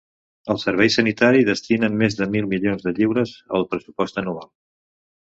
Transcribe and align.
El 0.51 0.59
servei 0.61 0.89
sanitari 0.93 1.43
destina 1.49 1.89
més 2.03 2.17
de 2.21 2.27
mil 2.37 2.47
milions 2.53 2.87
de 2.87 2.95
lliures 3.01 3.35
al 3.59 3.69
pressupost 3.75 4.19
anual. 4.23 4.49